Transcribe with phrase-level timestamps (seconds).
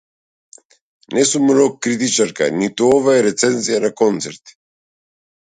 [1.17, 4.57] Не сум рок критичарка, ниту ова е рецензија на концерт.